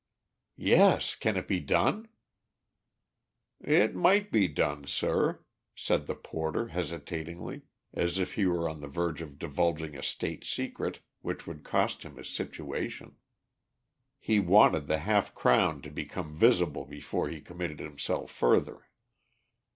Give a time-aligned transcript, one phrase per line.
[0.57, 1.13] "Yes.
[1.13, 2.07] Can it be done?"
[3.59, 7.61] "It might be done, sir," said the porter, hesitatingly,
[7.93, 12.01] as if he were on the verge of divulging a State secret which would cost
[12.01, 13.17] him his situation.
[14.17, 18.89] He wanted the half crown to become visible before he committed himself further.